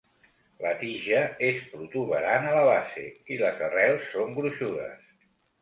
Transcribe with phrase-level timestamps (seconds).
[0.61, 1.19] La tija
[1.49, 3.05] és protuberant a la base
[3.37, 5.09] i les arrels són gruixudes.